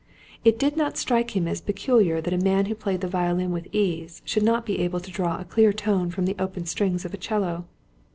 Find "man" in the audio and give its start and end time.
2.43-2.65